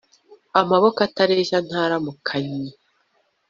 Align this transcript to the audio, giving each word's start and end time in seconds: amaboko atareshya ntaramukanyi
amaboko 0.61 0.99
atareshya 1.07 1.57
ntaramukanyi 1.67 2.67